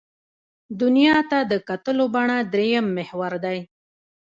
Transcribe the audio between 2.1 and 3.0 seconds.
بڼه درېیم